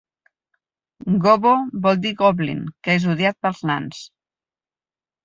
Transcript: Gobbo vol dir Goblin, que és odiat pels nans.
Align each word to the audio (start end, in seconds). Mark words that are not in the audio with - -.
Gobbo 1.25 1.51
vol 1.83 1.99
dir 2.05 2.13
Goblin, 2.21 2.63
que 2.87 2.97
és 3.01 3.05
odiat 3.15 3.39
pels 3.47 3.61
nans. 3.73 4.01